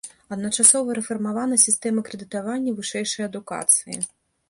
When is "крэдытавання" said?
2.09-2.77